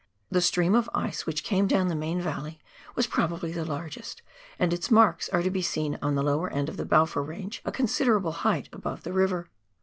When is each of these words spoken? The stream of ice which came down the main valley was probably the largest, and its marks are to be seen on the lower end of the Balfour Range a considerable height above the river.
The 0.31 0.41
stream 0.41 0.73
of 0.73 0.89
ice 0.95 1.27
which 1.27 1.43
came 1.43 1.67
down 1.67 1.87
the 1.87 1.93
main 1.95 2.19
valley 2.19 2.59
was 2.95 3.05
probably 3.05 3.51
the 3.51 3.63
largest, 3.63 4.23
and 4.57 4.73
its 4.73 4.89
marks 4.89 5.29
are 5.29 5.43
to 5.43 5.51
be 5.51 5.61
seen 5.61 5.99
on 6.01 6.15
the 6.15 6.23
lower 6.23 6.49
end 6.49 6.69
of 6.69 6.77
the 6.77 6.85
Balfour 6.85 7.21
Range 7.21 7.61
a 7.65 7.71
considerable 7.71 8.31
height 8.31 8.67
above 8.73 9.03
the 9.03 9.13
river. 9.13 9.51